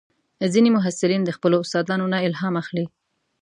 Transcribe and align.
ځینې 0.53 0.69
محصلین 0.75 1.21
د 1.25 1.29
خپلو 1.37 1.55
استادانو 1.63 2.05
نه 2.13 2.17
الهام 2.27 2.53
اخلي. 2.61 2.85